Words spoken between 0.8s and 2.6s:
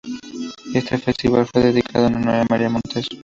festival fue dedicado en honor a